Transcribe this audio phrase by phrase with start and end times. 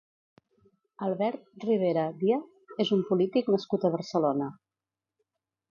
[1.07, 4.51] Albert Rivera Díaz és un polític nascut a Barcelona.